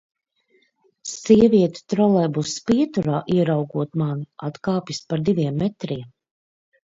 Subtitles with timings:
[1.09, 6.03] Sieviete trolejbusa pieturā, ieraugot mani, atkāpjas par diviem metriem.